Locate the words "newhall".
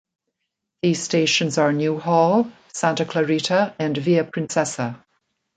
1.71-2.51